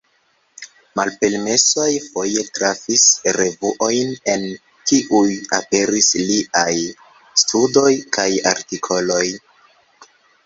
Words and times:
Malpermesoj 0.99 1.89
foje 2.05 2.45
trafis 2.57 3.03
revuojn, 3.37 4.15
en 4.33 4.47
kiuj 4.93 5.29
aperis 5.59 6.09
liaj 6.31 6.73
studoj 7.43 7.93
kaj 8.17 8.29
artikoloj. 8.53 9.25